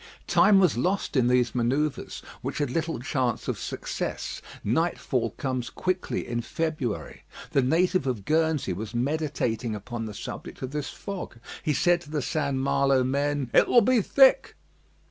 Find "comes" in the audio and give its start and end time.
5.37-5.69